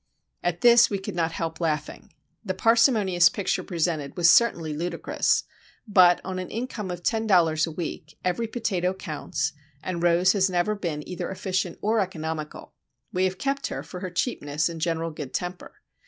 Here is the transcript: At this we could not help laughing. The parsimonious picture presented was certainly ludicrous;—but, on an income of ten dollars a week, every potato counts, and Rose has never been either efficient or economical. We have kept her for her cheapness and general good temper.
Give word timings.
At 0.41 0.61
this 0.61 0.89
we 0.89 0.97
could 0.97 1.13
not 1.15 1.31
help 1.33 1.59
laughing. 1.61 2.11
The 2.43 2.55
parsimonious 2.55 3.29
picture 3.29 3.61
presented 3.63 4.17
was 4.17 4.31
certainly 4.31 4.73
ludicrous;—but, 4.73 6.19
on 6.25 6.39
an 6.39 6.49
income 6.49 6.89
of 6.89 7.03
ten 7.03 7.27
dollars 7.27 7.67
a 7.67 7.71
week, 7.71 8.17
every 8.25 8.47
potato 8.47 8.95
counts, 8.95 9.53
and 9.83 10.01
Rose 10.01 10.33
has 10.33 10.49
never 10.49 10.73
been 10.73 11.07
either 11.07 11.29
efficient 11.29 11.77
or 11.83 11.99
economical. 11.99 12.73
We 13.13 13.25
have 13.25 13.37
kept 13.37 13.67
her 13.67 13.83
for 13.83 13.99
her 13.99 14.09
cheapness 14.09 14.69
and 14.69 14.81
general 14.81 15.11
good 15.11 15.35
temper. 15.35 15.71